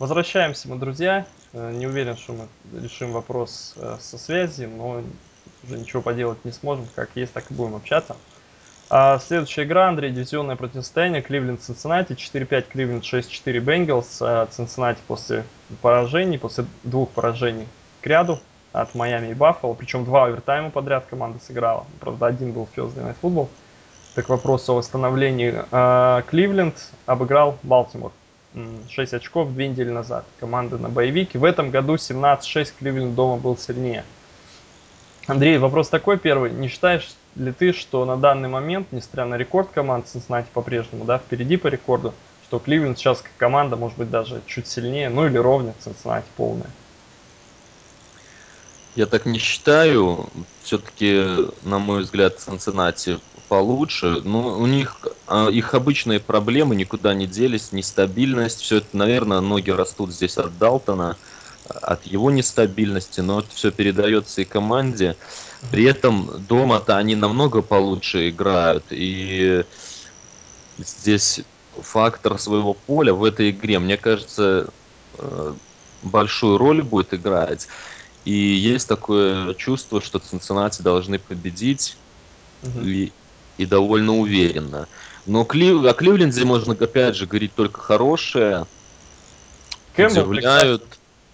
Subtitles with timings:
[0.00, 1.26] Возвращаемся мы, друзья.
[1.52, 2.48] Э, Не уверен, что мы
[2.80, 5.02] решим вопрос э, со связи, но
[5.62, 6.88] уже ничего поделать не сможем.
[6.94, 8.16] Как есть, так и будем общаться.
[8.88, 11.20] А следующая игра, Андрей, дивизионное противостояние.
[11.20, 14.22] Кливленд Цинциннати, 4-5 Кливленд, 6-4 Бенгалс.
[14.22, 15.44] А Цинциннати после
[15.82, 17.68] поражений, после двух поражений
[18.00, 18.40] к ряду
[18.72, 19.74] от Майами и Баффало.
[19.74, 21.84] Причем два овертайма подряд команда сыграла.
[22.00, 23.48] Правда, один был Thursday Night Football.
[24.14, 25.62] Так вопрос о восстановлении.
[25.70, 28.12] А, Кливленд обыграл Балтимор.
[28.54, 30.24] М, 6 очков две недели назад.
[30.40, 31.38] Команда на боевике.
[31.38, 34.04] В этом году 17-6 Кливленд дома был сильнее.
[35.26, 36.50] Андрей, вопрос такой первый.
[36.50, 41.18] Не считаешь ли ты, что на данный момент, несмотря на рекорд команд Cincinnati по-прежнему, да,
[41.18, 42.12] впереди по рекорду,
[42.44, 46.70] что Кливленд сейчас как команда может быть даже чуть сильнее, ну или ровня Cincinnati полная?
[48.96, 50.28] Я так не считаю.
[50.62, 51.24] Все-таки,
[51.62, 53.18] на мой взгляд, Цинциннати
[53.50, 54.22] получше.
[54.24, 58.60] Но у них а, их обычные проблемы никуда не делись, нестабильность.
[58.60, 61.18] Все это, наверное, ноги растут здесь от Далтона,
[61.68, 65.16] от его нестабильности, но это все передается и команде.
[65.72, 68.86] При этом дома-то они намного получше играют.
[68.90, 69.64] И
[70.78, 71.40] здесь
[71.72, 74.68] фактор своего поля в этой игре, мне кажется,
[75.18, 75.54] э,
[76.02, 77.66] большую роль будет играть.
[78.24, 81.96] И есть такое чувство, что Цинциннати должны победить
[82.62, 82.86] Мгм.
[82.86, 83.12] и,
[83.60, 84.88] и довольно уверенно.
[85.26, 85.84] Но Клив...
[85.84, 88.66] о Кливленде можно, опять же, говорить только хорошее.
[89.94, 90.30] Кэмпбелл.
[90.30, 90.84] Удивляют.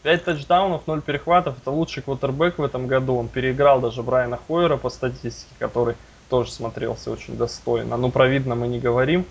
[0.02, 1.56] 5 тачдаунов, 0 перехватов.
[1.60, 3.14] Это лучший квотербек в этом году.
[3.16, 5.94] Он переиграл даже Брайана Хойера по статистике, который
[6.28, 7.96] тоже смотрелся очень достойно.
[7.96, 9.24] Ну, про видно мы не говорим.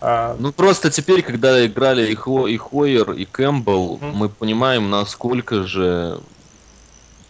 [0.00, 2.48] А, Ну, просто теперь, когда играли и, Хо...
[2.48, 4.10] и Хойер, и Кэмпбелл, Мгм.
[4.10, 6.20] мы понимаем, насколько же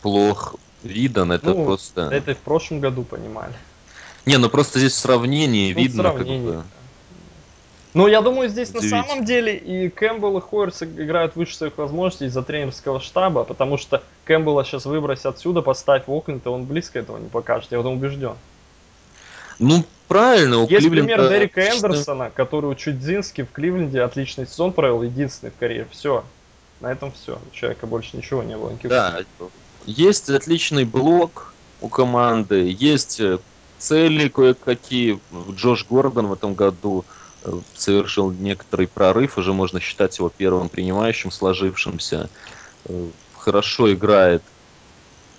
[0.00, 1.32] плох Видан.
[1.32, 2.08] Это ну, просто...
[2.10, 3.54] это и в прошлом году понимали.
[4.26, 6.64] Не, ну просто здесь в сравнении Ну, видно, как бы...
[7.94, 12.26] Ну, я думаю, здесь на самом деле и Кэмпбелл, и Хойерс играют выше своих возможностей
[12.26, 16.98] из-за тренерского штаба, потому что Кэмпбелла сейчас выбрось отсюда, поставь в Окленд, и он близко
[16.98, 18.34] этого не покажет, я в этом убежден.
[19.60, 21.28] Ну, правильно, у Есть пример Кливленда...
[21.28, 25.86] Дерека отлично- Эндерсона, который у Чудзински в Кливленде отличный сезон провел, единственный в карьере.
[25.92, 26.24] Все.
[26.80, 27.38] На этом все.
[27.50, 28.70] У человека больше ничего не было.
[28.70, 29.20] никаких Да,
[29.86, 33.38] есть отличный блок у команды, есть э,
[33.84, 35.20] цели кое-какие.
[35.50, 37.04] Джош Гордон в этом году
[37.44, 42.30] э, совершил некоторый прорыв, уже можно считать его первым принимающим сложившимся.
[42.86, 44.42] Э, Хорошо играет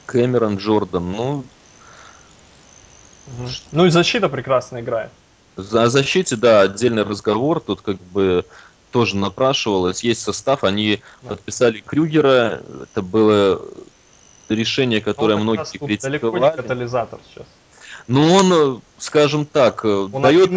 [0.06, 1.11] Кэмерон Джордан.
[1.11, 1.44] Ну.
[3.72, 5.09] Ну и защита прекрасно играет.
[5.57, 7.59] о защите, да, отдельный разговор.
[7.59, 8.45] Тут как бы
[8.91, 10.03] тоже напрашивалось.
[10.03, 11.29] Есть состав, они Да.
[11.29, 12.62] подписали Крюгера.
[12.83, 13.59] Это было
[14.50, 16.56] решение, которое многие тут далеко не критиковали.
[16.57, 17.47] катализатор сейчас.
[18.08, 20.52] Но он, э, скажем так, э, Он дает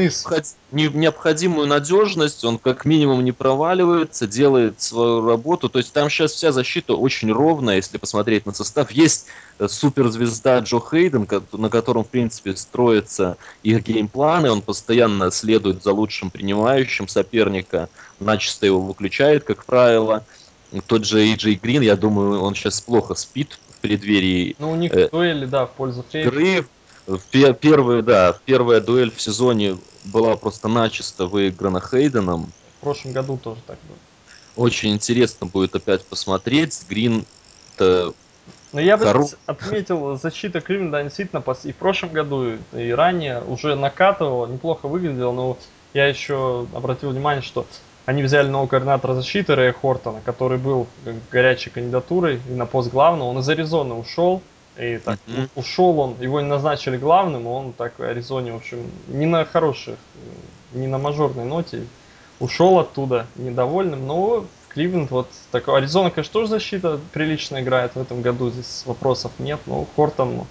[0.70, 5.70] необходимую надежность, он как минимум не проваливается, делает свою работу.
[5.70, 8.90] То есть там сейчас вся защита очень ровная, если посмотреть на состав.
[8.90, 9.26] Есть
[9.58, 14.50] э, суперзвезда Джо Хейден, на котором, в принципе, строятся их геймпланы.
[14.50, 17.88] Он постоянно следует за лучшим принимающим соперника,
[18.20, 20.24] начисто его выключает, как правило.
[20.86, 24.92] Тот же Эйджей Грин, я думаю, он сейчас плохо спит в преддверии Ну, у них
[24.92, 26.62] Э, дуэли, да, в пользу игры.
[26.62, 26.77] В
[27.30, 32.52] пе- первую, да, первая дуэль в сезоне была просто начисто выиграна Хейденом.
[32.78, 33.96] В прошлом году тоже так было.
[34.56, 36.84] Очень интересно будет опять посмотреть.
[36.88, 37.24] Грин
[37.76, 38.14] -то
[38.72, 39.06] Но я бы
[39.46, 45.58] отметил, защита Кливленда действительно и в прошлом году, и ранее уже накатывала, неплохо выглядела, но
[45.94, 47.66] я еще обратил внимание, что
[48.04, 52.90] они взяли нового координатора защиты Рэя Хортона, который был как горячей кандидатурой и на пост
[52.90, 53.28] главного.
[53.28, 54.42] Он из Аризоны ушел,
[54.78, 58.90] и так у- ушел он, его не назначили главным, он так в Аризоне, в общем,
[59.08, 59.96] не на хороших,
[60.72, 61.82] не на мажорной ноте
[62.40, 65.78] ушел оттуда недовольным, но в Кливленд вот такой.
[65.78, 70.46] Аризона, конечно, тоже защита прилично играет в этом году, здесь вопросов нет, но Хортон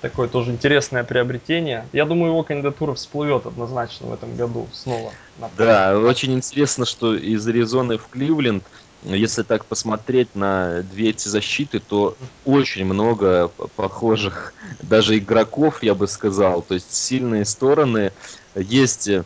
[0.00, 1.88] такое тоже интересное приобретение.
[1.92, 5.12] Я думаю, его кандидатура всплывет однозначно в этом году снова.
[5.56, 8.64] Да, очень интересно, что из Аризоны в Кливленд,
[9.04, 16.06] если так посмотреть на две эти защиты, то очень много похожих даже игроков, я бы
[16.06, 16.62] сказал.
[16.62, 18.12] То есть сильные стороны.
[18.54, 19.24] Есть э,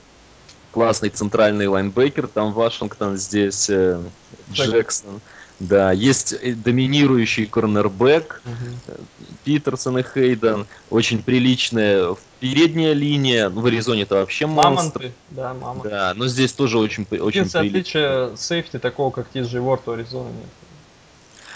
[0.73, 4.00] классный центральный лайнбекер, там Вашингтон, здесь э,
[4.52, 5.20] Джексон.
[5.58, 8.97] Да, есть э, доминирующий корнербэк, Мгм.
[9.44, 10.67] Питерсон и Хейден.
[10.91, 13.49] Очень приличная передняя линия.
[13.49, 14.99] Ну, В Аризоне-то вообще монстр.
[14.99, 15.82] Мамонты, да, мама.
[15.85, 20.29] Да, но здесь тоже очень, очень Единственное отличие сейфти такого, как Тиджи Уорд у Аризоны
[20.29, 20.49] нет.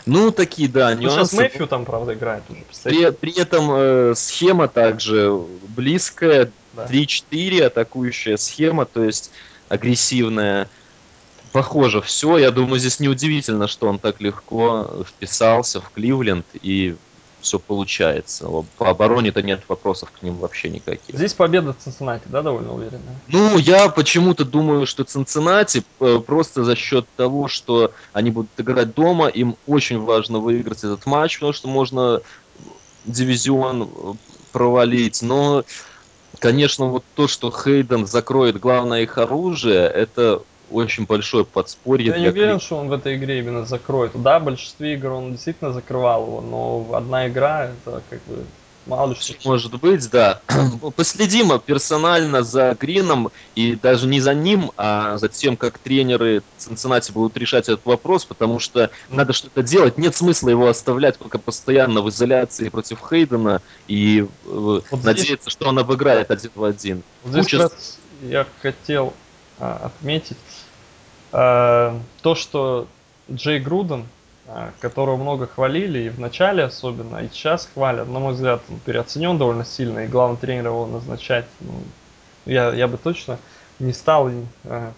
[0.07, 1.37] Ну, такие, да, Ну, сейчас нюансы.
[1.37, 2.63] Мэфью там, правда, играет уже.
[2.85, 5.31] При, при этом э, схема также
[5.69, 6.87] близкая, Да.
[6.87, 9.31] 3-4 атакующая схема, то есть
[9.69, 10.69] агрессивная.
[11.53, 12.39] Похоже все.
[12.39, 16.97] Я думаю, здесь неудивительно, что он так легко вписался в Кливленд и
[17.41, 18.49] все получается.
[18.77, 21.15] По обороне-то нет вопросов к ним вообще никаких.
[21.15, 23.19] Здесь победа Цинциннати, да, довольно уверенная?
[23.29, 28.95] Ну, я почему-то думаю, что Цинциннати э, просто за счет того, что они будут играть
[28.95, 32.21] дома, им очень важно выиграть этот матч, потому что можно
[33.07, 34.13] дивизион э,
[34.53, 35.23] провалить.
[35.23, 35.65] Но,
[36.39, 42.09] конечно, вот то, что Хейден закроет главное их оружие, это очень большое подспорье.
[42.09, 44.13] Я не уверен, что он в этой игре именно закроет.
[44.15, 48.45] Да, в большинстве игр он действительно закрывал его, но одна игра это как бы
[48.87, 49.35] мало ли что.
[49.45, 50.41] Может быть, да.
[50.97, 57.13] Последим персонально за Грином и даже не за ним, а за тем, как тренеры Цинциннати
[57.13, 59.99] будут решать этот вопрос, потому что надо что-то делать.
[59.99, 65.53] Нет смысла его оставлять пока постоянно в изоляции против Хейдена и э, вот надеяться, здесь...
[65.53, 67.03] что он обыграет один в один.
[67.23, 67.71] Вот здесь Куча...
[68.23, 69.15] я хотел
[69.59, 70.37] а, отметить
[71.31, 72.87] то, что
[73.31, 74.07] Джей Груден,
[74.53, 78.81] а, которого много хвалили, и в начале особенно, и сейчас хвалят, на мой взгляд, он
[78.81, 81.75] переоценен довольно сильно, и главный тренер его назначать, ну,
[82.47, 83.39] я, я бы точно
[83.79, 84.29] не стал,
[84.65, 84.93] а,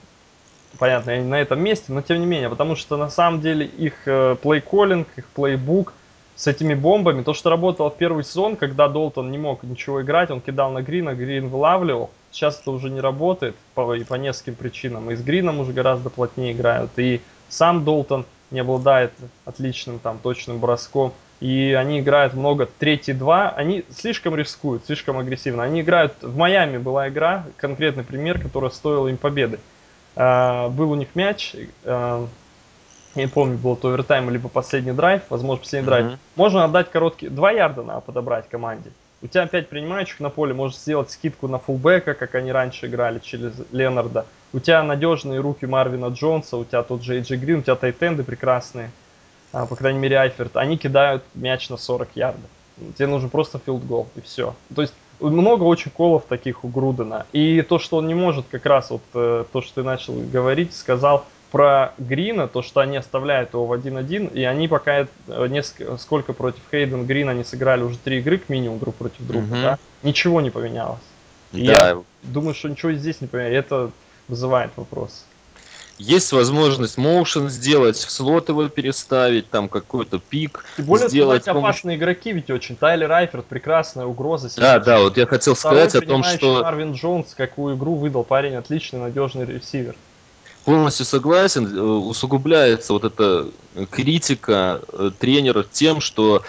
[0.79, 3.67] понятно, я не на этом месте, но тем не менее, потому что на самом деле
[3.67, 5.93] их плей-коллинг, их плейбук
[6.35, 10.31] с этими бомбами, то, что работало в первый сезон, когда Долтон не мог ничего играть,
[10.31, 14.55] он кидал на Грина, Грин вылавливал, Сейчас это уже не работает по, и по нескольким
[14.55, 15.11] причинам.
[15.11, 16.91] И с Грином уже гораздо плотнее играют.
[16.97, 19.13] И сам Долтон не обладает
[19.45, 21.13] отличным там точным броском.
[21.41, 23.51] И они играют много третий два.
[23.51, 25.63] Они слишком рискуют, слишком агрессивно.
[25.63, 26.15] Они играют...
[26.23, 29.59] В Майами была игра, конкретный пример, которая стоила им победы.
[30.17, 32.27] А, был у них мяч, а,
[33.15, 36.03] я не помню, был то овертайм либо последний драйв, возможно, последний mm-hmm.
[36.03, 36.19] драйв.
[36.37, 38.91] Можно отдать короткий, два ярда надо подобрать команде.
[39.23, 43.21] У тебя 5 принимающих на поле, можешь сделать скидку на фулбека, как они раньше играли
[43.21, 44.27] через Ленарда.
[44.53, 47.77] У тебя надежные руки Марвина Джонса, у тебя тот же Эй Джей Грин, у тебя
[47.77, 48.91] тайтенды прекрасные,
[49.53, 50.57] а, по крайней мере Айферт.
[50.57, 52.51] Они кидают мяч на 40 ярдов.
[52.99, 54.57] Тебе нужен просто филдгол и все.
[54.75, 57.27] То есть много очень call ов таких у Грудена.
[57.33, 60.75] И то, что он не может, как раз вот э, то, что ты начал говорить,
[60.75, 65.99] сказал, про Грина, то, что они оставляют его в 1-1, и они пока э, несколько,
[65.99, 69.55] сколько против Хейден Грина они сыграли уже три игры, как минимум друг против друга, угу.
[69.63, 70.99] да, ничего не поменялось.
[71.53, 71.73] И да.
[71.73, 73.91] я думаю, что ничего здесь не поменялось, это
[74.29, 75.27] вызывает вопрос.
[75.99, 81.45] Есть возможность моушен сделать, в слот его переставить, там какой-то пик Тем более, сделать.
[81.45, 81.65] Помощь...
[81.65, 82.77] опасные игроки ведь очень.
[82.77, 84.49] Тайлер Райферд прекрасная угроза.
[84.57, 86.63] Да, да, вот я хотел Второй сказать о том, что...
[86.63, 89.95] Марвин Джонс, какую игру выдал парень, отличный, надежный ресивер
[90.65, 91.67] полностью согласен.
[91.67, 93.49] Э, усугубляется вот эта
[93.91, 96.43] критика э, тренера тем, что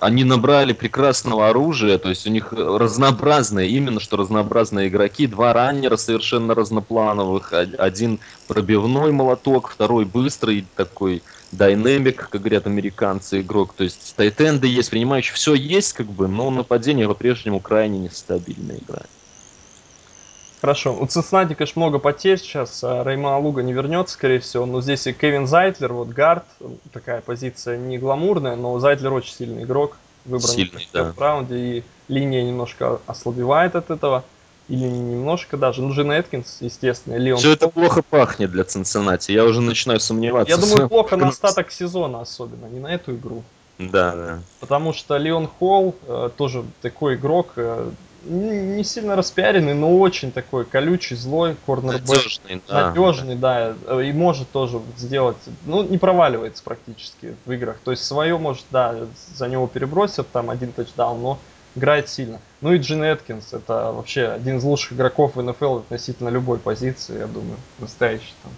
[0.00, 5.96] они набрали прекрасного оружия, то есть у них разнообразные, именно что разнообразные игроки, два раннера
[5.96, 11.22] совершенно разноплановых, один пробивной молоток, второй быстрый такой
[11.52, 16.50] динамик, как говорят американцы, игрок, то есть тайтенды есть, принимающие, все есть как бы, но
[16.50, 19.10] нападение по-прежнему крайне нестабильно играет.
[20.60, 20.94] Хорошо.
[20.94, 22.84] У Цинциннати, конечно, много потерь сейчас.
[22.84, 24.66] А Рей Маулуга не вернется, скорее всего.
[24.66, 26.44] Но здесь и Кевин Зайтлер, вот гард,
[26.92, 29.96] такая позиция не гламурная, но Зайтлер очень сильный игрок.
[30.26, 31.12] Выбран Сильный, да.
[31.12, 34.22] в раунде, и линия немножко ослабевает от этого.
[34.68, 35.82] Или немножко даже.
[35.82, 37.16] Ну, Джин Эткинс, естественно.
[37.16, 39.32] Леон Все это плохо пахнет для Цинциннати.
[39.32, 40.54] Я уже начинаю сомневаться.
[40.54, 43.42] Я думаю, плохо на остаток сезона особенно, не на эту игру.
[43.78, 44.38] Да, да.
[44.60, 47.90] Потому что Леон Холл э, тоже такой игрок, э,
[48.24, 52.08] не сильно распиаренный, но очень такой колючий, злой корнербэк.
[52.08, 52.88] Надежный, да.
[52.88, 53.74] Надежный, да.
[54.02, 57.78] И может тоже сделать, ну, не проваливается практически в играх.
[57.84, 58.94] То есть свое может, да,
[59.34, 61.38] за него перебросят, там один тачдаун, но
[61.76, 62.40] играет сильно.
[62.60, 67.18] Ну и Джин Эткинс, это вообще один из лучших игроков в НФЛ относительно любой позиции,
[67.18, 68.52] я думаю, настоящий там.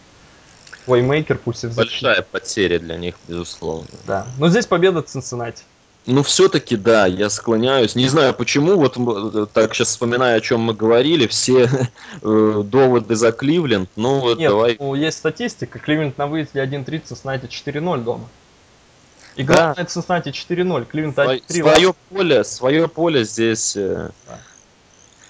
[0.86, 3.86] Плеймейкер, пусть и в Большая потеря для них, безусловно.
[4.04, 4.26] Да.
[4.38, 5.62] Но здесь победа Цинциннати.
[6.04, 7.94] Ну, все-таки, да, я склоняюсь.
[7.94, 11.68] Не знаю почему, вот э, так сейчас вспоминая, о чем мы говорили, все
[12.22, 14.76] э, доводы за Кливленд, ну вот Нет, давай.
[14.80, 18.28] Ну, есть статистика, Кливленд на выезде 1.30, Cincinnati 4-0 дома.
[19.36, 19.82] И главное, да.
[19.82, 21.42] Cincinnati 4-0, Кливленд 1-3.
[21.48, 23.76] Свое поле, свое поле здесь...
[23.76, 24.40] Э, да.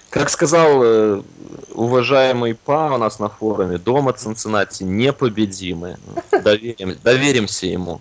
[0.09, 1.23] Как сказал
[1.71, 5.97] уважаемый Па у нас на форуме, дома Цинциннати непобедимы.
[6.31, 7.99] Доверим, доверимся ему.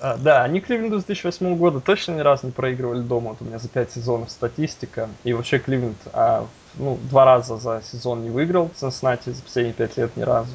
[0.00, 3.30] А, да, они Кливленду с 2008 года точно ни разу не проигрывали дома.
[3.30, 5.08] Вот у меня за 5 сезонов статистика.
[5.24, 6.46] И вообще Кливленд а,
[6.76, 10.50] ну, два раза за сезон не выиграл Цинциннати за последние 5 лет ни разу.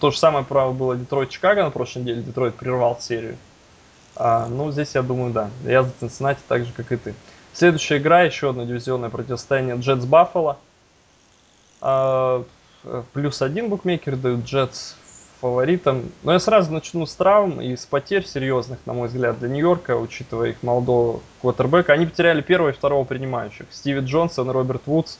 [0.00, 2.22] То же самое право было Детройт-Чикаго на прошлой неделе.
[2.22, 3.36] Детройт прервал серию.
[4.16, 5.50] А, ну, здесь я думаю, да.
[5.64, 7.14] Я за Цинциннати так же, как и ты.
[7.52, 10.58] Следующая игра, еще одно дивизионное противостояние Джетс Баффало.
[11.80, 12.44] А,
[13.12, 14.94] плюс один букмекер дают Джетс
[15.40, 16.10] фаворитом.
[16.22, 19.96] Но я сразу начну с травм и с потерь серьезных, на мой взгляд, для Нью-Йорка,
[19.96, 21.92] учитывая их молодого квотербека.
[21.92, 23.66] Они потеряли первого и второго принимающих.
[23.70, 25.18] Стиви Джонсон и Роберт Вудс.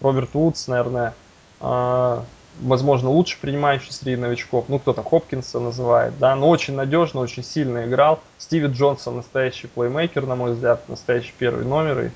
[0.00, 1.14] Роберт Вудс, наверное,
[1.60, 2.24] а,
[2.60, 4.66] возможно, лучше принимающий среди новичков.
[4.68, 8.20] Ну, кто-то Хопкинса называет, да, но очень надежно, очень сильно играл.
[8.38, 12.06] Стиви Джонсон настоящий плеймейкер, на мой взгляд, настоящий первый номер.
[12.06, 12.10] И,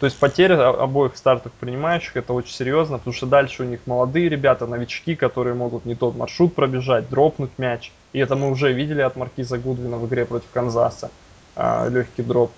[0.00, 4.28] то есть потеря обоих стартовых принимающих, это очень серьезно, потому что дальше у них молодые
[4.28, 7.92] ребята, новички, которые могут не тот маршрут пробежать, дропнуть мяч.
[8.12, 11.10] И это мы уже видели от Маркиза Гудвина в игре против Канзаса.
[11.56, 12.52] А, легкий дроп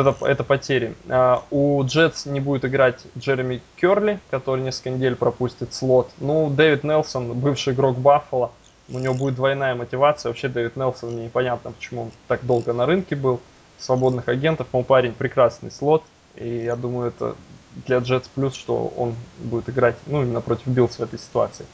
[0.00, 0.94] это, это потери.
[1.08, 6.10] А, у Джетс не будет играть Джереми Керли, который несколько недель пропустит слот.
[6.18, 8.52] Ну, Дэвид Нелсон, бывший игрок Баффала,
[8.88, 10.30] у него будет двойная мотивация.
[10.30, 13.40] Вообще Дэвид Нелсон, мне непонятно, почему он так долго на рынке был.
[13.78, 16.04] Свободных агентов, мол, парень прекрасный слот.
[16.36, 17.36] И я думаю, это
[17.86, 21.66] для Джетс плюс, что он будет играть, ну, именно против Биллс в этой ситуации.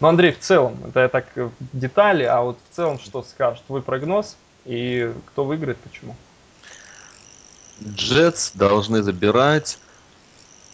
[0.00, 3.62] Но, Андрей, в целом, это я так в детали, а вот в целом что скажешь?
[3.66, 6.14] Твой прогноз и кто выиграет, почему?
[7.82, 9.78] Джетс должны забирать.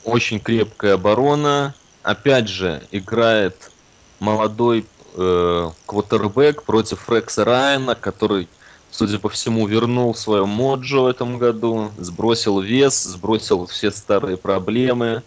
[0.05, 1.75] Очень крепкая оборона.
[2.03, 3.71] Опять же, играет
[4.19, 8.49] молодой э, квотербек против Рекса Райана, который,
[8.93, 15.23] судя по всему, вернул свое mojo в этом году, сбросил вес, сбросил все старые проблемы.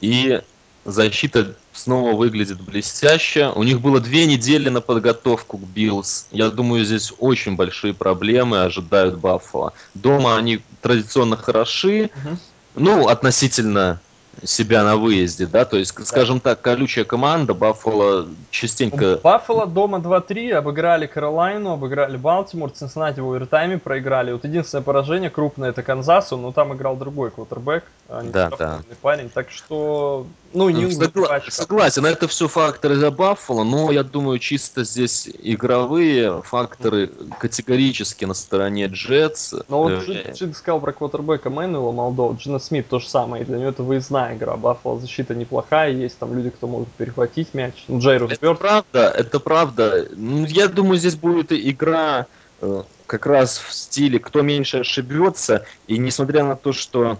[0.00, 0.42] И
[0.84, 3.52] защита снова выглядит блестяще.
[3.54, 6.26] У них было две недели на подготовку к Биллс.
[6.32, 9.72] Я думаю, здесь очень большие проблемы ожидают Баффало.
[9.94, 12.36] Дома они традиционно хороши, угу.
[12.74, 14.00] ну, относительно
[14.44, 19.18] себя на выезде, да, то есть, скажем так, колючая команда, Баффало частенько...
[19.22, 24.32] Баффало дома 2-3, обыграли Каролайну, обыграли Балтимор, Цинциннати в овертайме проиграли.
[24.32, 28.80] Вот единственное поражение крупное это Канзасу, но там играл другой квотербек, а не да, да.
[29.02, 31.40] парень, так что, ну, не Согла...
[31.48, 38.34] Согласен, это все факторы за Баффало, но я думаю, чисто здесь игровые факторы категорически на
[38.34, 39.54] стороне Джетс.
[39.68, 43.70] Ну вот Джин сказал про квотербека Мэнуэла молодого, Джина Смит то же самое, для него
[43.70, 44.56] это выездная игра.
[44.56, 47.84] Баффало защита неплохая, есть там люди, кто могут перехватить мяч.
[47.88, 48.58] Ну, Джейрус Это Бёрд.
[48.58, 50.08] правда, это правда.
[50.16, 52.26] Ну, я думаю, здесь будет игра
[52.60, 55.64] э, как раз в стиле кто меньше ошибется.
[55.86, 57.18] И несмотря на то, что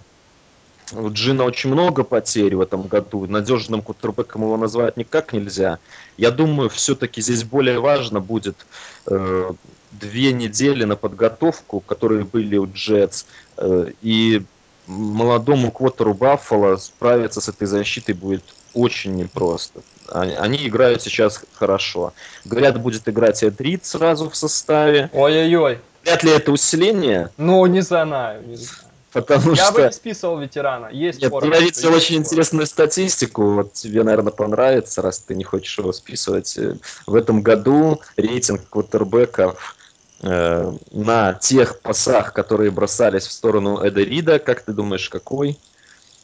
[0.93, 3.27] у Джина очень много потерь в этом году.
[3.27, 5.79] Надежным кутербеком его назвать никак нельзя.
[6.17, 8.67] Я думаю, все-таки здесь более важно будет
[9.07, 9.53] э,
[9.93, 14.43] две недели на подготовку, которые были у Джетс, э, и
[14.89, 18.43] молодому квотеру Баффало справиться с этой защитой будет
[18.75, 19.81] очень непросто.
[20.09, 22.13] Они, они играют сейчас хорошо.
[22.45, 25.11] Говорят, будет играть Эд Рид сразу в составе.
[25.13, 25.79] Ой-ой-ой.
[26.05, 27.31] Вряд ли это усиление?
[27.37, 28.89] Ну, не знаю, не знаю.
[29.13, 29.73] Потому я что...
[29.75, 30.89] бы не списывал ветерана.
[30.93, 32.17] Есть Нет, я видел очень споры.
[32.17, 33.53] интересную статистику.
[33.53, 36.59] Вот тебе, наверное, понравится, раз ты не хочешь его списывать.
[37.07, 39.77] В этом году рейтинг квотербеков
[40.21, 45.59] Э, на тех пасах, которые бросались в сторону Эда Рида, как ты думаешь, какой?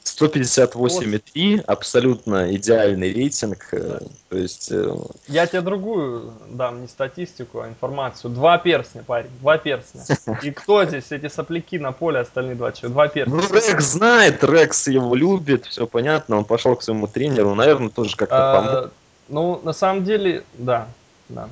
[0.04, 3.68] 158,3, абсолютно идеальный рейтинг.
[3.72, 4.70] Э, то есть...
[4.72, 4.96] Э,
[5.28, 8.32] Я тебе другую дам, не статистику, а информацию.
[8.32, 10.02] Два перстня, парень, два перстня.
[10.42, 12.94] И кто здесь, эти сопляки на поле, остальные два человека?
[12.94, 13.34] Два перстня.
[13.34, 18.16] Ну, Рекс знает, Рекс его любит, все понятно, он пошел к своему тренеру, наверное, тоже
[18.16, 18.92] как-то а, помог.
[19.28, 20.88] Ну, на самом деле, да,
[21.28, 21.48] да.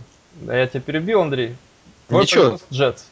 [0.46, 1.56] Я тебя перебил, Андрей.
[2.21, 2.59] Ничего.
[2.71, 3.04] Джетс.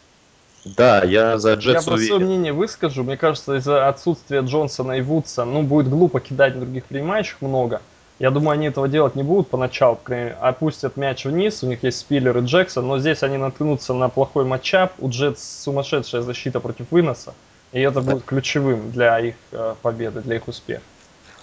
[0.64, 3.02] Да, я за Джетс Я свое мнение выскажу.
[3.02, 7.80] Мне кажется, из-за отсутствия Джонсона и Вудса, ну, будет глупо кидать других принимающих много.
[8.19, 9.99] Я думаю, они этого делать не будут поначалу,
[10.40, 14.45] опустят мяч вниз, у них есть Спиллер и Джексон, но здесь они наткнутся на плохой
[14.45, 17.33] матчап, у Джетс сумасшедшая защита против выноса,
[17.73, 20.83] и это будет ключевым для их э, победы, для их успеха.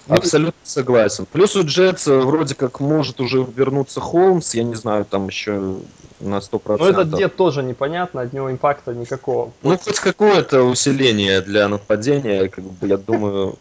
[0.07, 1.25] Ну, Абсолютно согласен.
[1.31, 5.77] Плюс у Джетс э, вроде как может уже вернуться Холмс, я не знаю, там еще
[6.19, 6.77] на 100%.
[6.79, 9.51] Но этот дед тоже непонятно, от него импакта никакого.
[9.63, 13.57] Ну, хоть какое-то усиление для нападения, как бы, я думаю,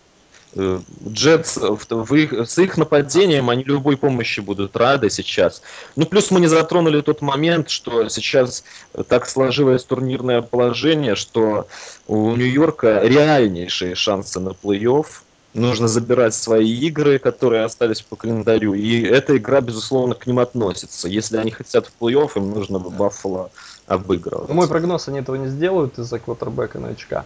[0.54, 5.62] э, Джетс с их нападением они любой помощи будут рады сейчас.
[5.96, 8.62] Ну, плюс мы не затронули тот момент, что сейчас
[9.08, 11.66] так сложилось турнирное положение, что
[12.06, 15.06] у Нью-Йорка реальнейшие шансы на плей-офф
[15.56, 21.08] нужно забирать свои игры, которые остались по календарю, и эта игра, безусловно, к ним относится.
[21.08, 23.50] Если они хотят в плей-офф, им нужно бы Баффало
[23.86, 24.48] обыгрывать.
[24.48, 27.24] мой прогноз, они этого не сделают из-за квотербека новичка.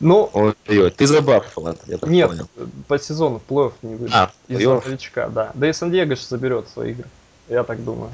[0.00, 0.30] Но...
[0.32, 2.48] Ой, ой, ты за Баффало, я так Нет, понял.
[2.88, 4.14] по сезону в плей-офф не выйдет.
[4.14, 5.52] А, из-за новичка, да.
[5.54, 7.06] Да и Сан-Диего же заберет свои игры,
[7.48, 8.10] я так думаю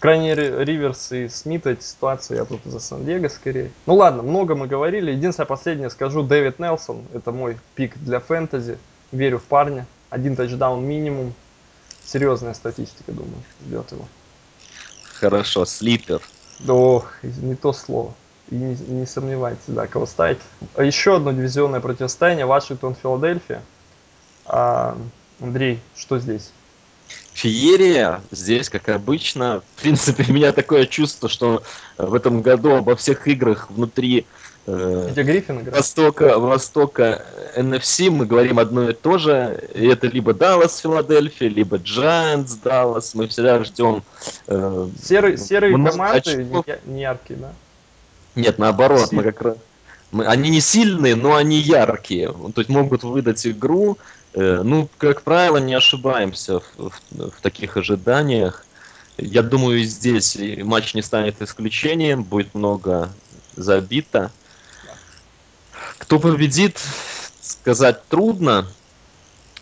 [0.00, 3.70] крайне Риверс и Смит эти ситуации, я тут за Сан-Диего скорее.
[3.86, 5.12] Ну ладно, много мы говорили.
[5.12, 8.78] Единственное последнее скажу, Дэвид Нелсон, это мой пик для фэнтези.
[9.12, 9.86] Верю в парня.
[10.08, 11.34] Один тачдаун минимум.
[12.04, 14.08] Серьезная статистика, думаю, ждет его.
[15.20, 16.20] хорошо, слипер.
[16.66, 18.14] Ох, не то слово.
[18.50, 20.40] И не, не сомневайтесь, да, кого ставить.
[20.76, 22.46] Еще одно дивизионное противостояние.
[22.46, 23.62] Вашингтон-Филадельфия.
[24.46, 24.96] А,
[25.40, 26.50] Андрей, что здесь?
[27.34, 29.62] Феерия здесь, как обычно.
[29.76, 31.62] В принципе, у меня такое чувство, что
[31.98, 34.26] в этом году обо всех играх внутри
[34.66, 35.76] э, Гриффин играет?
[35.76, 37.24] Востока, Востока
[37.56, 39.68] NFC мы говорим одно и то же.
[39.74, 43.14] И это либо Даллас, Филадельфия, либо Giants, Даллас.
[43.14, 44.02] Мы всегда ждем...
[44.46, 47.52] Э, серые серые команды не, не яркие, да?
[48.34, 49.56] Нет, наоборот, мы как раз...
[50.12, 52.32] Мы, они не сильные, но они яркие.
[52.32, 57.76] То есть могут выдать игру, Э, ну, как правило, не ошибаемся в, в, в таких
[57.76, 58.64] ожиданиях.
[59.16, 63.10] Я думаю, здесь матч не станет исключением, будет много
[63.56, 64.30] забито.
[65.98, 66.80] Кто победит,
[67.40, 68.66] сказать трудно.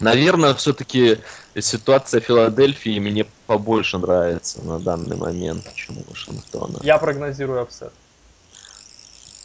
[0.01, 1.19] Наверное, все-таки
[1.59, 6.79] ситуация Филадельфии мне побольше нравится на данный момент, чем Вашингтона.
[6.83, 7.93] Я прогнозирую upset.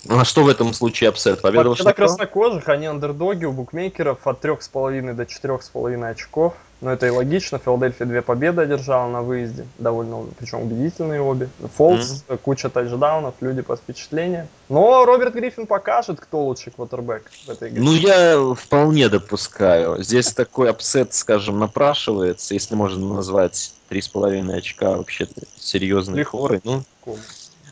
[0.05, 1.41] Ну, а что в этом случае upset?
[1.41, 6.53] Победа Победа краснокожих, они андердоги у букмекеров от 3,5 до 4,5 очков.
[6.81, 7.59] Но это и логично.
[7.59, 9.65] Филадельфия две победы одержала на выезде.
[9.77, 11.47] Довольно, причем убедительные обе.
[11.77, 12.37] Фолс, mm-hmm.
[12.39, 14.49] куча тачдаунов, люди по впечатлениям.
[14.67, 17.81] Но Роберт Гриффин покажет, кто лучший квотербек в этой игре.
[17.81, 20.03] Ну, я вполне допускаю.
[20.03, 26.59] Здесь такой upset, скажем, напрашивается, если можно назвать 3,5 очка вообще серьезной форой.
[26.65, 26.83] Ну,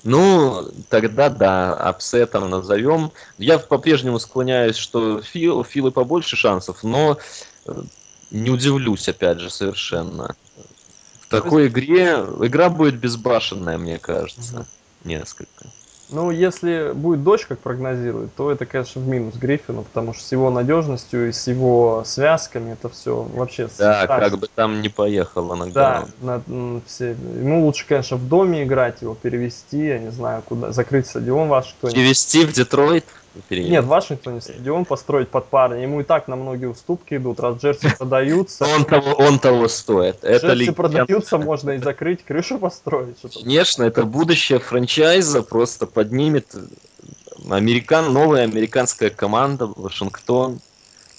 [0.04, 3.12] ну, тогда да, upset ом назовем.
[3.38, 7.18] Я по-прежнему склоняюсь, что Фил, Филы побольше шансов, но
[7.66, 7.84] э,
[8.32, 10.36] не удивлюсь, опять же, совершенно.
[11.22, 14.66] В такой игре игра будет безбашенная, мне кажется, угу.
[15.06, 15.66] несколько.
[16.12, 20.32] Ну, если будет дождь, как прогнозируют, то это, конечно, в минус Гриффину, потому что с
[20.32, 23.70] его надежностью и с его связками это все вообще...
[23.78, 24.30] Да, страшно.
[24.30, 26.06] как бы там не поехало иногда.
[26.22, 27.12] Да, на, все...
[27.12, 31.96] ему лучше, конечно, в доме играть, его перевести, я не знаю, куда, закрыть стадион Вашингтоне.
[31.96, 33.06] Перевести в Детройт?
[33.48, 33.72] Переехать.
[33.72, 35.82] Нет, в Вашингтоне стадион построить под парня.
[35.82, 38.66] Ему и так на многие уступки идут, раз джерси продаются.
[38.66, 40.24] Он того, он того стоит.
[40.24, 43.18] Это джерси продаются, можно и закрыть, крышу построить.
[43.34, 46.54] Конечно, это будущее франчайза просто поднимет
[47.50, 50.60] американ, новая американская команда Вашингтон.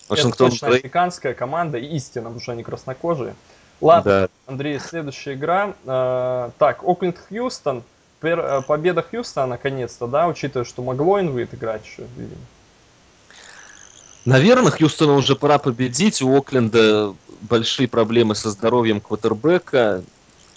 [0.09, 3.35] Вашингтон это точно американская команда, истина, потому что они краснокожие.
[3.81, 4.29] Ладно, да.
[4.47, 5.75] Андрей, следующая игра.
[5.85, 7.83] Э, так, Окленд-Хьюстон.
[8.23, 12.41] Э, победа Хьюстона наконец-то, да, учитывая, что Маглоин будет играть еще, видимо.
[14.25, 16.23] Наверное, Хьюстону уже пора победить.
[16.23, 20.05] У Окленда большие проблемы со здоровьем квотербека.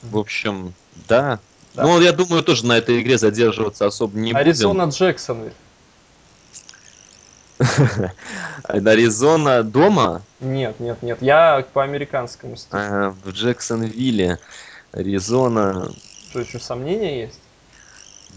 [0.04, 0.73] В общем,
[1.08, 1.39] да.
[1.73, 1.84] да.
[1.84, 4.97] Ну, я думаю, тоже на этой игре задерживаться особо не Аризона будем.
[4.97, 5.49] Джексон.
[8.63, 10.21] Аризона дома?
[10.39, 11.17] Нет, нет, нет.
[11.21, 12.80] Я по американскому стилю.
[12.80, 14.38] А, в Джексонвилле.
[14.91, 15.91] Аризона.
[16.30, 17.39] Что, еще сомнения есть?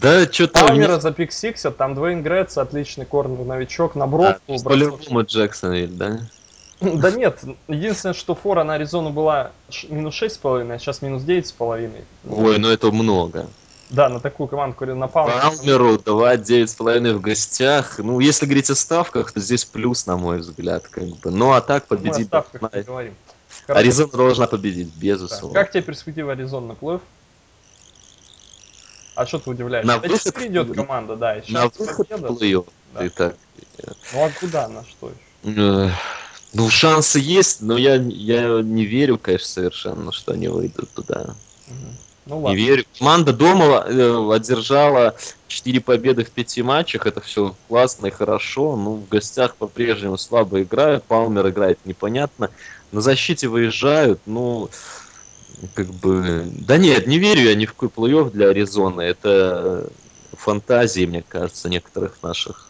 [0.01, 0.67] Да, что-то...
[0.67, 1.01] Палмера не...
[1.01, 4.55] за пик Сикса, там Двейн Гретс, отличный корнер, новичок, на бровку.
[4.55, 6.21] А, по-любому Джексонвиль, да?
[6.81, 9.51] Да нет, единственное, что фора на Аризону была
[9.89, 11.91] минус 6,5, а сейчас минус 9,5.
[12.29, 13.47] Ой, ну это много.
[13.91, 15.41] Да, на такую команду, на Палмеру.
[15.41, 17.99] Палмеру давать 9,5 в гостях.
[17.99, 21.31] Ну, если говорить о ставках, то здесь плюс, на мой взгляд, как бы.
[21.31, 22.31] Ну, а так победить...
[22.31, 23.15] Мы о ставках не говорим.
[23.67, 25.55] Аризона должна победить, безусловно.
[25.55, 25.65] Да.
[25.65, 26.99] Как тебе перспектива Аризона на плей
[29.19, 29.93] а что ты удивляешься?
[29.93, 31.39] На выход идет команда, да.
[31.39, 32.07] И на выход
[32.39, 32.57] плей
[32.95, 33.05] да.
[33.05, 33.35] Ты
[34.13, 35.11] Ну а куда, на что
[35.43, 35.93] еще?
[36.55, 41.35] Ну, шансы есть, но я, я не верю, конечно, совершенно, что они выйдут туда.
[42.27, 42.57] Ну, ладно.
[42.57, 42.85] Не верю.
[42.97, 45.17] Команда дома э, одержала
[45.49, 47.07] 4 победы в 5 матчах.
[47.07, 48.77] Это все классно и хорошо.
[48.77, 51.05] Ну, в гостях по-прежнему слабо играют.
[51.05, 52.51] Палмер играет непонятно.
[52.93, 54.21] На защите выезжают.
[54.27, 54.71] Ну,
[55.75, 56.45] как бы...
[56.53, 59.03] Да нет, не верю я ни в какой плей-офф для Аризоны.
[59.03, 59.89] Это
[60.33, 62.69] фантазии, мне кажется, некоторых наших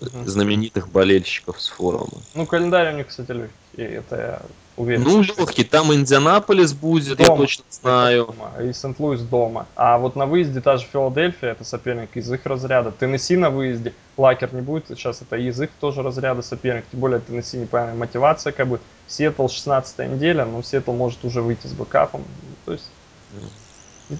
[0.00, 2.22] знаменитых болельщиков с форума.
[2.34, 4.42] Ну, календарь у них, кстати, легкий, это я
[4.76, 5.02] уверен.
[5.02, 7.30] Ну, легкий, там Индианаполис будет, дома.
[7.30, 8.26] я точно знаю.
[8.26, 9.66] Дома, и Сент-Луис дома.
[9.76, 12.92] А вот на выезде та же Филадельфия, это соперник из их разряда.
[12.92, 16.84] Теннесси на выезде, Лакер не будет, сейчас это из их тоже разряда соперник.
[16.90, 18.80] Тем более Теннесси непонятная мотивация как бы.
[19.08, 22.24] Сиэтл 16 неделя, но Сиэтл может уже выйти с бэкапом.
[22.64, 22.88] То есть,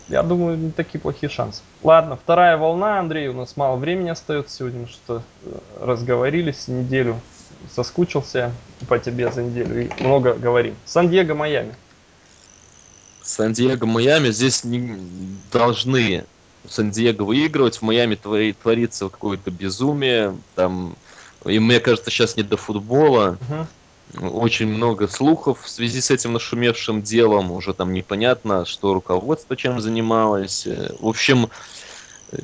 [0.08, 1.62] я думаю, не такие плохие шансы.
[1.82, 7.20] Ладно, вторая волна, Андрей, у нас мало времени остается сегодня, мы что э, разговорились неделю,
[7.74, 8.52] соскучился
[8.88, 10.74] по тебе за неделю и много говорим.
[10.84, 11.74] Сан-Диего, Майами.
[13.22, 14.98] Сан-Диего, Майами, здесь не
[15.52, 16.24] должны
[16.68, 20.96] Сан-Диего выигрывать, в Майами творится какое-то безумие, там,
[21.44, 23.38] и мне кажется, сейчас не до футбола.
[23.48, 24.28] Угу.
[24.28, 27.50] очень много слухов в связи с этим нашумевшим делом.
[27.52, 30.66] Уже там непонятно, что руководство чем занималось.
[31.00, 31.48] В общем,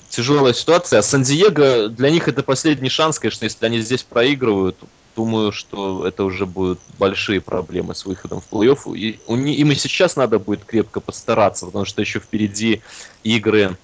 [0.09, 0.99] тяжелая ситуация.
[1.01, 4.77] А Сан-Диего, для них это последний шанс, конечно, если они здесь проигрывают,
[5.19, 8.97] думаю, что это уже будут большие проблемы с выходом в плей-офф.
[8.97, 12.83] И им и сейчас надо будет крепко постараться, потому что еще впереди
[13.25, 13.77] игры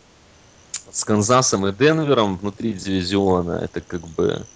[0.92, 3.61] с Канзасом и Денвером внутри дивизиона.
[3.64, 4.47] Это как бы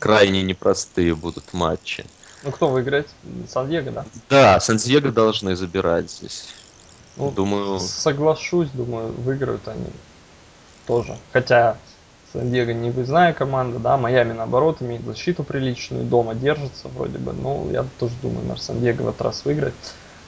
[0.00, 2.04] крайне непростые будут матчи.
[2.42, 3.08] Ну, кто выиграет?
[3.48, 4.04] Сан-Диего, да?
[4.28, 6.48] Да, Сан-Диего должны забирать здесь.
[7.16, 7.78] Ну, думаю...
[7.78, 9.86] Соглашусь, думаю, выиграют они
[10.88, 11.16] тоже.
[11.32, 11.78] Хотя
[12.36, 17.32] Сан-Диего не выездная команда, да, Майами наоборот имеет защиту приличную, дома держится вроде бы.
[17.32, 19.74] Ну, я тоже думаю, наверное, Сан-Диего в этот раз выиграет.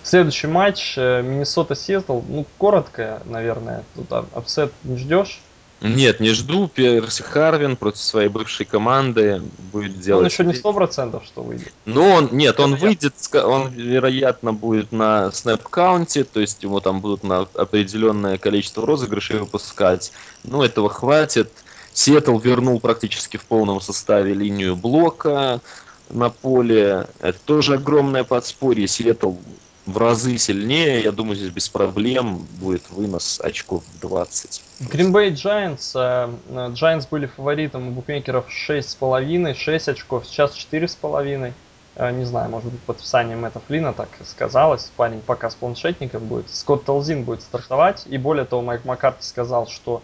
[0.02, 5.42] Следующий матч э, Миннесота Сиэтл, ну, коротко, наверное, тут upset не ждешь.
[5.80, 6.66] Нет, не жду.
[6.66, 9.42] Перси Харвин против своей бывшей команды
[9.72, 10.22] будет делать...
[10.22, 11.72] Он еще не сто процентов, что выйдет.
[11.84, 17.22] Ну, он, нет, он выйдет, он, вероятно, будет на снэп-каунте, то есть ему там будут
[17.22, 20.12] на определенное количество розыгрышей выпускать.
[20.42, 21.52] Ну, этого хватит.
[21.92, 25.60] Сиэтл вернул практически в полном составе линию блока
[26.10, 27.06] на поле.
[27.20, 28.86] Это тоже огромное подспорье.
[28.86, 29.34] Сиэтл
[29.88, 31.02] в разы сильнее.
[31.02, 34.62] Я думаю, здесь без проблем будет вынос очков в 20.
[34.80, 35.94] Green Bay Giants.
[36.74, 41.52] Giants были фаворитом у букмекеров 6,5, 6 очков, сейчас 4,5.
[41.96, 44.90] Э, не знаю, может быть, подписанием Мэтта Флина так сказалось.
[44.96, 46.50] Парень пока с планшетником будет.
[46.50, 48.04] Скотт Толзин будет стартовать.
[48.06, 50.02] И более того, Майк Маккарти сказал, что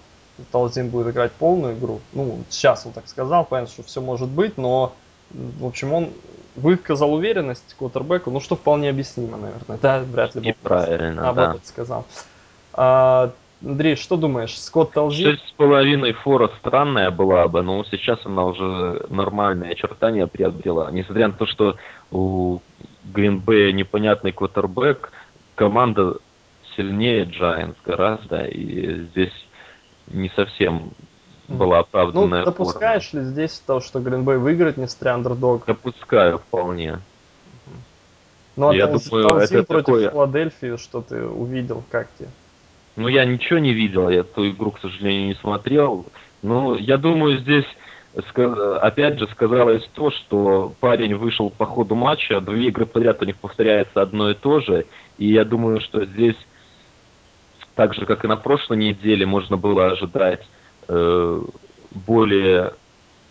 [0.51, 2.01] Толзин будет играть полную игру.
[2.13, 4.95] Ну, сейчас он так сказал, понятно, что все может быть, но,
[5.31, 6.11] в общем, он
[6.57, 11.69] выказал уверенность квотербеку, ну что вполне объяснимо, наверное, да, вряд ли бы правильно, наоборот да.
[11.69, 12.07] сказал.
[12.73, 13.33] А,
[13.65, 15.23] Андрей, что думаешь, Скотт Толжи?
[15.23, 20.91] Шесть с половиной фора странная была бы, но сейчас она уже нормальные очертания приобрела.
[20.91, 21.77] Несмотря на то, что
[22.11, 22.61] у
[23.05, 25.13] Гринбея непонятный квотербек,
[25.55, 26.19] команда
[26.77, 29.44] сильнее Giants гораздо, и здесь
[30.09, 30.91] не совсем
[31.49, 33.25] была оправданная Ну, допускаешь форма.
[33.25, 35.67] ли здесь то, что Гринбей выиграет, несмотря андердог?
[35.67, 37.01] Допускаю вполне.
[38.57, 40.11] Ну, а Я думаю, это против такое...
[40.11, 42.29] Филадельфии, что ты увидел, как тебе?
[42.97, 46.07] Ну, я ничего не видел, я эту игру, к сожалению, не смотрел.
[46.43, 47.67] Ну, я думаю, здесь
[48.81, 53.37] опять же сказалось то, что парень вышел по ходу матча, две игры подряд у них
[53.37, 54.87] повторяется одно и то же,
[55.19, 56.37] и я думаю, что здесь
[57.75, 60.47] так же, как и на прошлой неделе, можно было ожидать
[60.89, 61.43] э,
[62.07, 62.75] более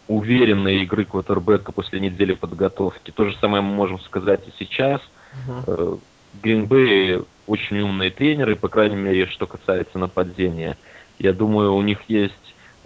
[0.07, 3.11] уверенной игры квотербека после недели подготовки.
[3.11, 5.01] То же самое мы можем сказать и сейчас.
[5.47, 5.99] Uh-huh.
[6.41, 10.77] Гринбей очень умные тренеры, по крайней мере, что касается нападения.
[11.19, 12.33] Я думаю, у них есть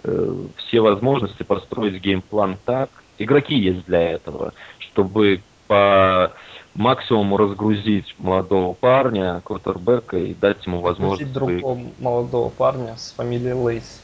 [0.04, 6.32] э, все возможности построить game plan так, игроки есть для этого, чтобы по
[6.74, 11.32] максимуму разгрузить молодого парня, квотербека и дать ему возможность...
[11.32, 14.00] другого молодого парня с фамилией Лейси.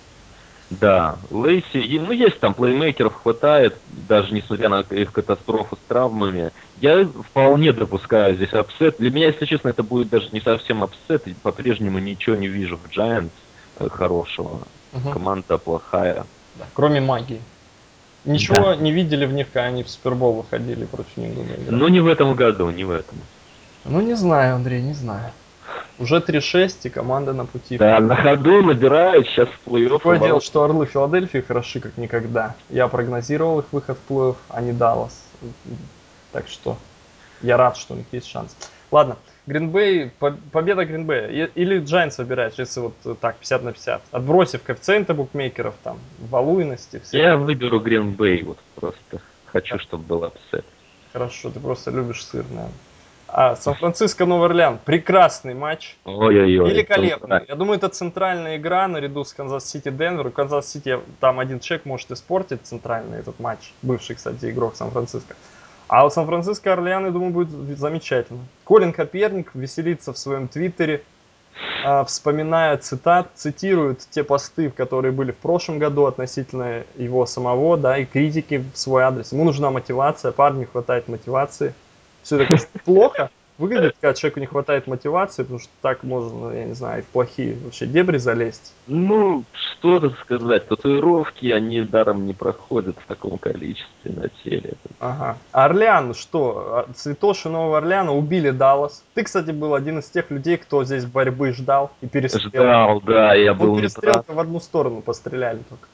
[0.71, 3.77] Да, Лейси, ну есть там плеймейкеров хватает,
[4.09, 6.51] даже несмотря на их катастрофу с травмами.
[6.81, 8.97] Я вполне допускаю здесь upset.
[8.99, 11.25] Для меня, если честно, это будет даже не совсем апсет.
[11.43, 13.31] По-прежнему ничего не вижу в Giants
[13.79, 14.63] э, хорошего.
[14.93, 15.11] Угу.
[15.11, 16.27] Команда плохая.
[16.57, 17.41] Да, кроме магии.
[18.25, 18.77] Ничего да.
[18.77, 21.31] не видели в них, когда они в Супербол выходили против них.
[21.69, 23.19] Ну не в этом году, не в этом.
[23.85, 25.31] Ну не знаю, Андрей, не знаю.
[25.99, 27.79] Уже 3-6 и команда на пути.
[27.79, 30.19] Да, на ходу набирают, сейчас в плей-офф.
[30.21, 32.55] Дело, что Орлы Филадельфии хороши как никогда.
[32.71, 35.23] Я прогнозировал их выход в плей-офф, а не Даллас.
[36.33, 36.77] Так что
[37.43, 38.57] я рад, что у них есть шанс.
[38.91, 40.11] Ладно, Гринбей,
[40.53, 41.51] победа Гринбея.
[41.55, 44.03] Или Giants выбираешь, если вот так 50 на 50.
[44.11, 47.01] Отбросив коэффициенты букмекеров, там, валуйности.
[47.05, 47.19] Все.
[47.23, 49.21] Я выберу Гринбей, вот просто.
[49.47, 50.65] Хочу, чтобы был upset.
[51.13, 52.73] Хорошо, ты просто любишь сыр, наверное.
[53.29, 54.79] А, Сан-Франциско, Новый Орлеан.
[54.85, 55.97] Прекрасный матч.
[56.05, 56.71] Ой-ой-ой.
[56.71, 57.41] Великолепный.
[57.49, 60.29] Я думаю, это центральная игра наряду с Канзас-Сити Денвер.
[60.29, 63.73] У Канзас-Сити там один человек может испортить центральный этот матч.
[63.83, 65.35] Бывший, кстати, игрок Сан-Франциско.
[65.89, 68.41] А у Сан-Франциско Орлеан, я думаю, будет замечательно.
[68.65, 71.03] Колин Коперник веселится в своем твиттере,
[71.85, 77.99] а, вспоминая цитат, цитирует те посты, которые были в прошлом году относительно его самого, да,
[77.99, 79.33] и критики в свой адрес.
[79.33, 81.75] Ему нужна мотивация, парню хватает мотивации
[82.25, 86.75] все это плохо выглядит, когда человеку не хватает мотивации, потому что так можно, я не
[86.75, 88.73] знаю, в плохие вообще дебри залезть.
[88.87, 94.75] Ну, что тут сказать, татуировки, они даром не проходят в таком количестве на теле.
[95.01, 95.39] Ага.
[95.53, 96.87] Орлеан, что?
[96.95, 99.05] Цветоши Нового Орлеана убили Даллас.
[99.15, 102.51] Ты, кстати, был один из тех людей, кто здесь борьбы ждал и перестрелил.
[102.51, 105.89] Ждал, да, я был ну, перестрелка в одну сторону постреляли только.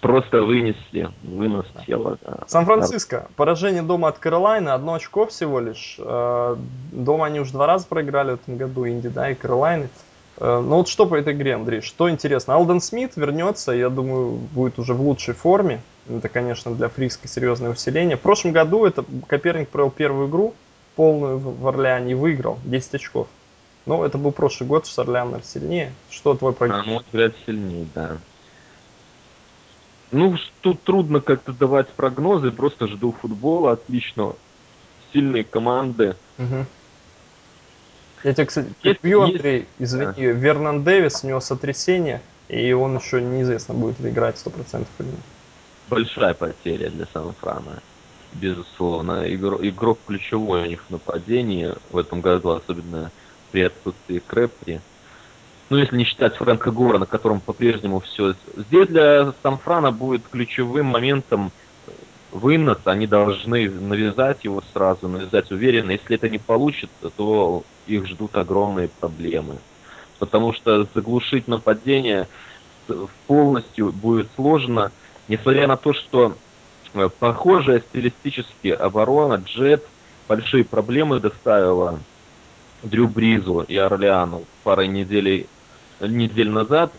[0.00, 2.18] Просто вынесли, вынос тела.
[2.22, 2.40] Да.
[2.46, 3.28] Сан-Франциско.
[3.36, 5.96] Поражение дома от Каролайна, одно очко всего лишь.
[5.98, 6.56] Э,
[6.92, 9.88] дома они уже два раза проиграли в этом году, Инди, да, и Каролайны.
[10.38, 12.54] Э, ну вот что по этой игре, Андрей, что интересно?
[12.54, 15.80] Алден Смит вернется, я думаю, будет уже в лучшей форме.
[16.08, 18.16] Это, конечно, для Фриска серьезное усиление.
[18.16, 20.54] В прошлом году это Коперник провел первую игру,
[20.96, 23.28] полную в Орлеане, и выиграл 10 очков.
[23.86, 25.92] Ну, это был прошлый год, что Орлеан сильнее.
[26.10, 26.86] Что твой прогноз?
[26.86, 28.18] На мой взгляд, сильнее, да.
[30.12, 34.36] Ну, тут трудно как-то давать прогнозы, просто жду футбола отличного.
[35.12, 36.16] Сильные команды.
[36.38, 36.66] Угу.
[38.24, 40.32] Я тебе, кстати, перебью, Андрей, извини, да.
[40.32, 45.16] Вернан Дэвис, у него сотрясение, и он еще неизвестно, будет ли играть 100% или нет.
[45.88, 47.82] Большая потеря для Сан-Франа,
[48.34, 49.32] безусловно.
[49.32, 53.10] Игрок, игрок ключевой у них в нападении в этом году, особенно
[53.52, 54.80] при отсутствии Крэпри
[55.70, 58.34] ну, если не считать Фрэнка Гора, на котором по-прежнему все.
[58.56, 61.52] Здесь для Санфрана будет ключевым моментом
[62.32, 65.92] вынос, они должны навязать его сразу, навязать уверенно.
[65.92, 69.58] Если это не получится, то их ждут огромные проблемы.
[70.18, 72.26] Потому что заглушить нападение
[73.28, 74.90] полностью будет сложно,
[75.28, 76.36] несмотря на то, что
[76.94, 79.86] э, похожая стилистически оборона Джет
[80.26, 82.00] большие проблемы доставила
[82.82, 85.46] Дрю Бризу и Орлеану парой недель
[86.00, 86.92] недель назад.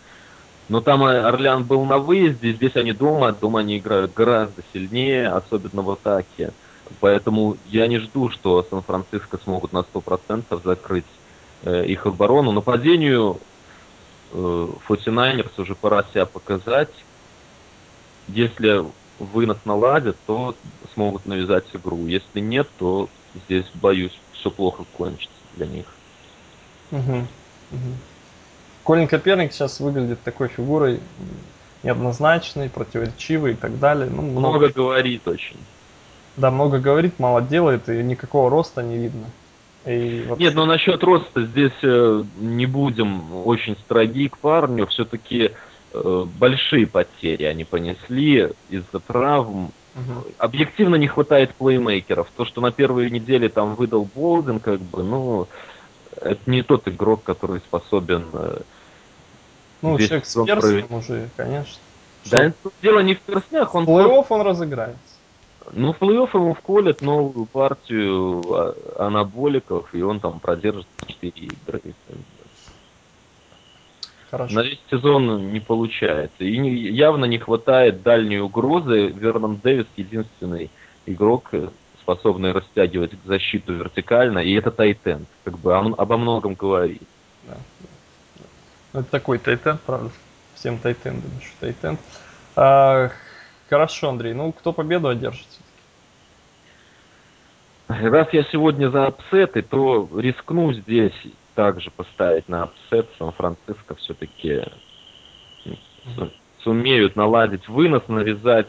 [0.70, 5.82] Но там Орлеан был на выезде, здесь они дома, дома они играют гораздо сильнее, особенно
[5.82, 6.52] в атаке.
[7.00, 11.06] Поэтому я не жду, что Сан-Франциско смогут на 100% закрыть
[11.64, 12.52] э, их оборону.
[12.52, 13.40] Нападению
[14.32, 14.68] э,
[15.58, 16.94] уже пора себя показать.
[18.28, 18.86] Если
[19.20, 20.56] вынос наладят, то
[20.94, 22.08] смогут навязать игру.
[22.08, 23.10] Если нет, то
[23.46, 25.86] здесь, боюсь, все плохо кончится для них.
[26.92, 27.28] Угу.
[27.72, 27.94] Угу.
[28.84, 31.00] Колин Коперник сейчас выглядит такой фигурой
[31.84, 34.10] неоднозначной, противоречивой и так далее.
[34.10, 35.58] Ну, много, много говорит очень.
[36.38, 39.26] Да, много говорит, мало делает, и никакого роста не видно.
[39.86, 40.46] И вообще...
[40.46, 44.86] Нет, ну насчет роста здесь э, не будем очень строги к парню.
[44.88, 45.52] Все-таки
[45.94, 49.72] э, большие потери они понесли из-за травм.
[49.96, 50.26] Угу.
[50.38, 52.28] Объективно не хватает плеймейкеров.
[52.38, 55.48] То, что на первой неделе там выдал Болден, как бы, ну,
[56.22, 58.26] это не тот игрок, который способен...
[58.34, 58.62] Э,
[59.82, 60.94] ну, человек с провести.
[60.94, 61.80] уже, конечно.
[62.26, 63.86] Да, это дело не в перстнях, он...
[63.86, 65.00] В плей-офф он разыграется.
[65.74, 68.76] Ну, в плей-офф ему вколят новую партию а,
[69.08, 71.82] анаболиков, и он там продержит 4 игры.
[74.30, 74.56] Хорошо.
[74.56, 76.44] На весь сезон не получается.
[76.44, 79.08] И не, явно не хватает дальней угрозы.
[79.08, 80.70] Вернон Дэвис единственный
[81.06, 81.68] игрок, э,
[82.02, 85.28] способный растягивать защиту вертикально, и это тайтенд.
[85.44, 87.08] Как бы он обо многом говорит.
[87.48, 87.58] Да.
[88.94, 90.10] Ну, это такой тайтенд, правда.
[90.56, 92.00] Всем тайтендам еще тайтенд.
[92.56, 93.10] А,
[93.70, 94.34] хорошо, Андрей.
[94.34, 95.48] Ну, кто победу одержит
[97.88, 101.14] Раз я сегодня за upset ы, то рискну здесь
[101.56, 103.10] также поставить на upset.
[103.18, 104.64] Сан-Франциско все-таки
[106.64, 108.68] сумеют наладить вынос, навязать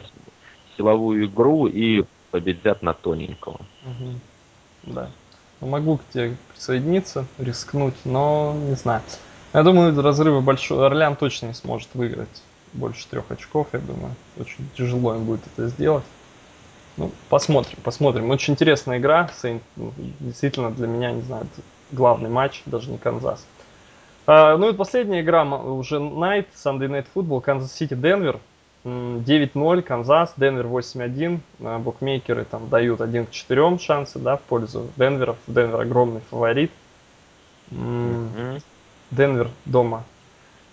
[0.77, 3.61] силовую игру и победят на тоненького.
[3.85, 4.11] Угу.
[4.95, 5.11] Да.
[5.61, 9.03] Ну, могу к тебе присоединиться, рискнуть, но не знаю.
[9.53, 10.85] Я думаю, разрывы большой.
[10.85, 12.43] Орлеан точно не сможет выиграть
[12.73, 14.15] больше трех очков, я думаю.
[14.41, 16.05] Очень тяжело им будет это сделать.
[16.97, 18.31] Ну, посмотрим, посмотрим.
[18.31, 19.31] Очень интересная игра.
[19.41, 21.47] Saints, ну, действительно, для меня, не знаю,
[21.93, 23.47] главный матч, даже не Канзас.
[24.27, 28.41] А, ну и последняя игра уже Night, Sunday Night Football, Канзас Сити, Денвер.
[28.85, 31.41] 9-0, Канзас, Денвер 8-1.
[31.61, 35.37] А, букмекеры там дают 1 к 4 шансы, да, в пользу Денвера.
[35.47, 36.71] Денвер огромный фаворит.
[39.11, 40.05] Денвер дома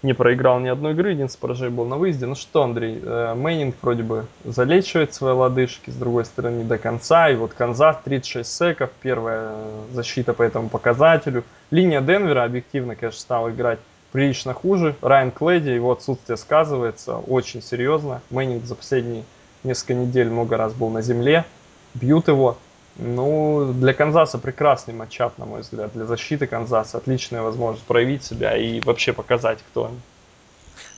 [0.01, 2.25] не проиграл ни одной игры, единственное поражение был на выезде.
[2.25, 6.77] Ну что, Андрей, э, Мэннинг вроде бы залечивает свои лодыжки, с другой стороны, не до
[6.77, 7.29] конца.
[7.29, 9.57] И вот Канзас 36 sack ов, первая
[9.91, 11.43] защита по этому показателю.
[11.69, 13.79] Линия Денвера объективно, конечно, стала играть
[14.11, 14.95] прилично хуже.
[15.01, 18.21] Райан Клэди, его отсутствие сказывается очень серьезно.
[18.29, 19.23] Мэннинг за последние
[19.63, 21.45] несколько недель много раз был на земле.
[21.93, 22.57] Бьют его.
[22.97, 25.91] Ну, для Канзаса прекрасный matchup, на мой взгляд.
[25.93, 29.99] Для защиты Канзаса отличная возможность проявить себя и вообще показать, кто они.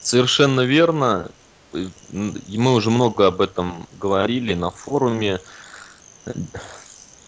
[0.02, 1.30] Совершенно верно.
[1.72, 5.40] Мы уже много об этом говорили на форуме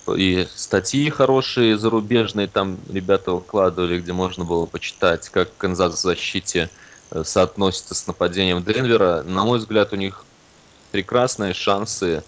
[0.07, 6.69] и статьи хорошие зарубежные там ребята укладывали, где можно было почитать, как Канзас в защите
[7.11, 9.23] э, соотносится с нападением Денвера.
[9.23, 10.25] На мой взгляд, у них
[10.91, 12.23] прекрасные шансы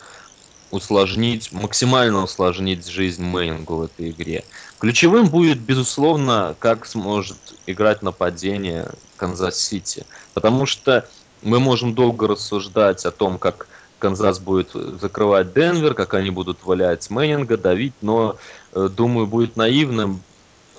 [0.72, 4.44] усложнить, максимально усложнить жизнь Мэннингу в этой игре.
[4.80, 10.06] Ключевым будет, безусловно, как сможет играть нападение Канзас-Сити.
[10.34, 11.08] Потому что
[11.42, 13.68] мы можем долго рассуждать о том, как
[14.00, 18.38] Канзас будет закрывать Денвер, как они будут валять Мэннинга, давить, но,
[18.74, 20.22] э, думаю, будет наивным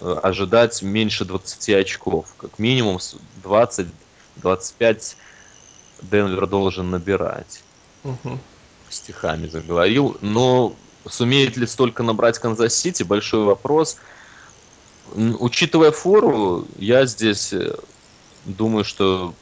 [0.01, 2.27] э, ожидать меньше 20 очков.
[2.37, 2.99] Как минимум
[3.43, 5.17] 20-25
[6.03, 7.63] Денвер должен набирать.
[8.05, 8.39] Угу.
[8.91, 10.17] Стихами заговорил.
[10.21, 10.77] Но
[11.09, 13.97] сумеет ли столько набрать Канзас-Сити, большой вопрос.
[15.15, 17.77] Учитывая фору, я здесь э,
[18.45, 19.35] думаю, что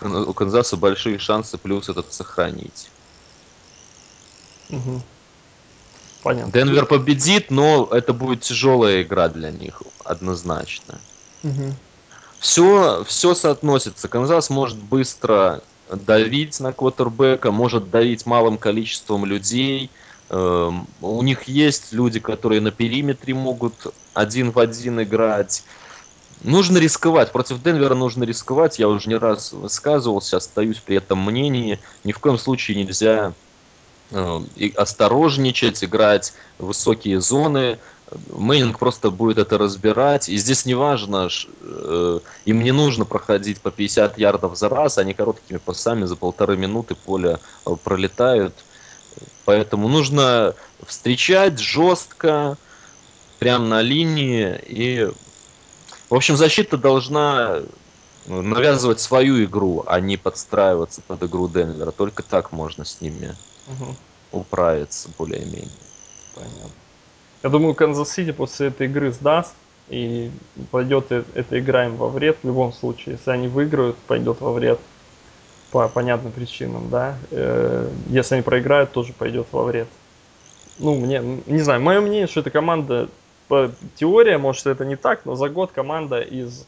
[0.00, 2.88] у Канзаса большие шансы плюс этот сохранить.
[4.70, 5.02] Угу.
[6.22, 6.52] Понятно.
[6.52, 11.00] Денвер победит, но это будет тяжелая игра для них, однозначно.
[11.42, 11.74] Угу.
[12.40, 14.08] Все, все соотносится.
[14.08, 19.90] Канзас может быстро давить на квотербека, может давить малым количеством людей.
[20.28, 23.74] Эм, у них есть люди, которые на периметре могут
[24.14, 25.64] один в один играть.
[26.42, 27.32] Нужно рисковать.
[27.32, 28.78] Против Денвера нужно рисковать.
[28.78, 31.78] Я уже не раз высказывался, остаюсь при этом мнении.
[32.04, 33.34] Ни в коем случае нельзя
[34.10, 34.40] э,
[34.76, 37.78] осторожничать, играть высокие зоны.
[38.32, 40.28] Мэннинг просто будет это разбирать.
[40.28, 41.28] И здесь не важно,
[41.62, 46.56] э, им не нужно проходить по 50 ярдов за раз, они короткими пасами за полторы
[46.56, 48.54] минуты поле э, пролетают.
[49.44, 50.54] Поэтому нужно
[50.86, 52.56] встречать жестко,
[53.38, 55.10] прямо на линии и
[56.10, 57.60] в общем, защита должна
[58.30, 61.90] навязывать свою игру, а не подстраиваться под игру Денвера.
[61.90, 63.34] Только так можно с ними
[63.66, 63.96] угу.
[64.32, 65.68] управиться более-менее.
[66.34, 66.70] Понятно.
[67.42, 69.54] Я думаю, Канзас-Сити после этой игры сдаст,
[69.88, 70.30] и
[70.70, 73.16] пойдет эта игра им во вред в любом случае.
[73.16, 74.78] Если они выиграют, пойдет во вред
[75.72, 77.16] по понятным причинам, да.
[77.30, 79.88] Э, если они проиграют, тоже пойдет во вред.
[80.78, 83.08] Ну, мне, не знаю, мое мнение, что эта команда
[83.96, 86.66] теория, может это не так, но за год команда из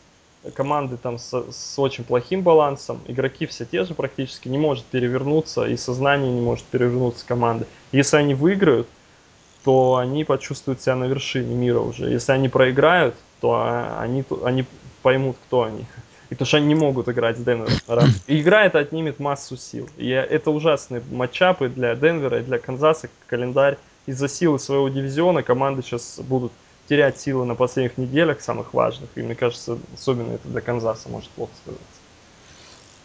[0.50, 5.66] команды там с, с очень плохим балансом, игроки все те же практически, не может перевернуться,
[5.66, 7.66] и сознание не может перевернуться команды.
[7.92, 8.88] Если они выиграют,
[9.64, 12.10] то они почувствуют себя на вершине мира уже.
[12.10, 14.64] Если они проиграют, то они, они
[15.02, 15.84] поймут, кто они.
[16.30, 18.08] И потому что они не могут играть с Денвером.
[18.26, 19.88] И игра это отнимет массу сил.
[19.96, 23.76] И это ужасные матчапы для Денвера и для Канзаса, календарь.
[24.06, 26.50] Из-за силы своего дивизиона команды сейчас будут
[26.92, 29.08] терять силы на последних неделях, самых важных.
[29.14, 31.86] И мне кажется, особенно это для Канзаса может плохо сказаться.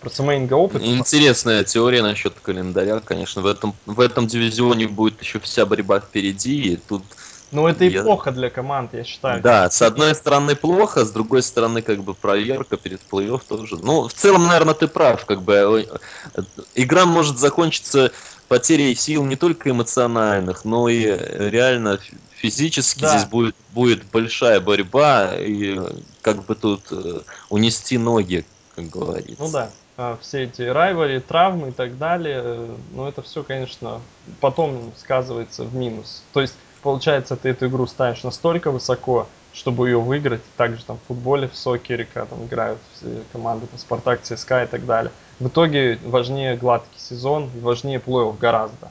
[0.02, 0.84] Просто Мейнга опыт.
[0.84, 3.42] Интересная теория насчет календаря, конечно.
[3.42, 7.02] В этом, в этом дивизионе будет еще вся борьба впереди, и тут
[7.52, 8.04] ну, это и я...
[8.04, 9.42] плохо для команд, я считаю.
[9.42, 13.78] Да, с одной стороны плохо, с другой стороны, как бы проверка перед плей-офф тоже.
[13.78, 15.88] Ну, в целом, наверное, ты прав, как бы
[16.36, 16.42] э,
[16.76, 18.12] игра может закончиться
[18.48, 22.00] потерей сил не только эмоциональных, но и реально
[22.36, 23.18] физически да.
[23.18, 25.80] здесь будет, будет большая борьба, и
[26.22, 29.44] как бы тут э, унести ноги, как говорится.
[29.44, 34.02] Ну да, а, все эти райвари, травмы и так далее, э, ну это все, конечно,
[34.40, 36.24] потом сказывается в минус.
[36.34, 36.54] То есть
[36.88, 40.40] получается, ты эту игру ставишь настолько высоко, чтобы ее выиграть.
[40.56, 44.68] Также там в футболе, в сокере, когда там играют все команды, там, Спартак, ЦСКА и
[44.68, 45.12] так далее.
[45.42, 48.90] В итоге важнее гладкий сезон, важнее плей-офф гораздо.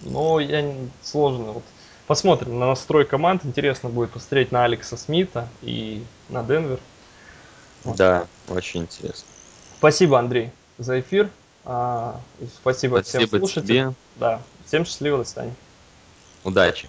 [0.00, 1.52] Но я сложно.
[1.52, 1.64] Вот
[2.06, 3.44] посмотрим на настрой команд.
[3.44, 6.80] Интересно будет посмотреть на Алекса Смита и на Денвер.
[7.84, 7.96] Вот.
[7.96, 9.26] Да, очень интересно.
[9.76, 11.28] Спасибо, Андрей, за эфир.
[11.66, 12.18] А,
[12.56, 13.66] спасибо, спасибо всем слушателям.
[13.66, 13.94] Тебе.
[14.16, 15.54] Да, всем счастливо, до свидания.
[16.42, 16.88] Удачи!